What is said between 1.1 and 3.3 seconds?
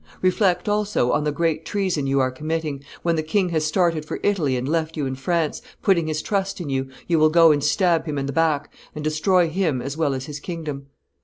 on the great treason you are committing; when the